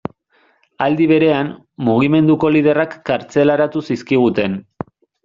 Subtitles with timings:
[0.85, 1.51] Aldi berean,
[1.89, 4.57] mugimenduko liderrak kartzelaratu zizkiguten.